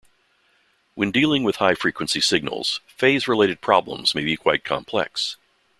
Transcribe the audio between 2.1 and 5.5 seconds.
signals, phase-related problems may be quite complex.